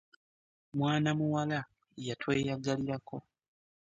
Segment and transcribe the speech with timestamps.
[0.77, 1.59] Mwana muwala
[2.07, 3.15] yatweyagalirako.